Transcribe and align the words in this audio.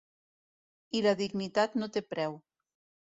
I 0.99 1.03
la 1.07 1.13
dignitat 1.19 1.77
no 1.83 1.91
té 1.99 2.07
preu. 2.15 2.39